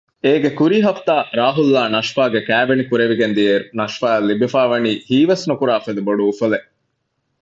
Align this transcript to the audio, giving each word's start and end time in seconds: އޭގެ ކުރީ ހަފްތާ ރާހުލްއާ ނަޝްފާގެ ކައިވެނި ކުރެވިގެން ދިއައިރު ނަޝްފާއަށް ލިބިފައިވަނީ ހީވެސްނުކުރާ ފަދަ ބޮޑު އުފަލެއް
އޭގެ 0.25 0.49
ކުރީ 0.59 0.77
ހަފްތާ 0.87 1.15
ރާހުލްއާ 1.39 1.81
ނަޝްފާގެ 1.95 2.39
ކައިވެނި 2.47 2.83
ކުރެވިގެން 2.89 3.35
ދިއައިރު 3.37 3.65
ނަޝްފާއަށް 3.79 4.27
ލިބިފައިވަނީ 4.29 4.91
ހީވެސްނުކުރާ 5.07 5.75
ފަދަ 5.85 6.01
ބޮޑު 6.07 6.23
އުފަލެއް 6.27 6.67